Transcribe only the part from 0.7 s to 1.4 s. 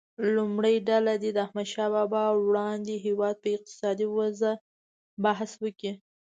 ډله دې د